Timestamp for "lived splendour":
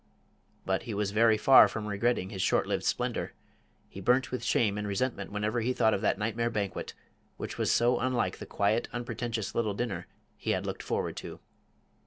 2.65-3.33